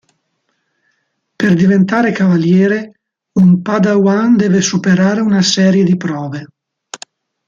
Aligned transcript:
Per 1.35 1.53
diventare 1.53 2.11
cavaliere, 2.11 3.01
un 3.33 3.61
padawan 3.61 4.35
deve 4.35 4.59
superare 4.59 5.21
una 5.21 5.43
serie 5.43 5.83
di 5.83 5.95
prove. 5.95 6.47